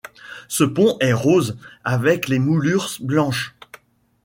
Ce 0.47 0.63
pont 0.63 0.97
est 0.99 1.13
rose 1.13 1.57
avec 1.83 2.27
les 2.27 2.39
moulures 2.39 2.89
blanches. 3.01 3.53